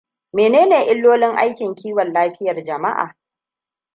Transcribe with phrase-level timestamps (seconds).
[0.33, 3.15] Menene illolin aikin kiwon lafiyar jama'a?